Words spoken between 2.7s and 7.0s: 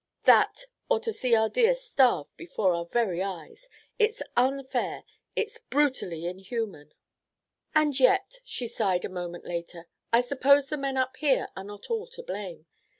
our very eyes. It's unfair! It's brutally inhuman!